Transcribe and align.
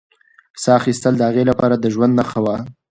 ساه 0.61 0.75
اخیستل 0.79 1.13
د 1.17 1.21
هغې 1.29 1.43
لپاره 1.49 1.75
د 1.77 1.85
ژوند 1.93 2.13
نښه 2.19 2.39
وه. 2.45 2.55